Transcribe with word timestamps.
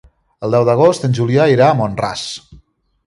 El 0.47 0.55
deu 0.57 0.63
d'agost 0.69 1.05
en 1.09 1.13
Julià 1.19 1.47
irà 1.57 1.67
a 1.67 1.77
Mont-ras. 1.83 2.25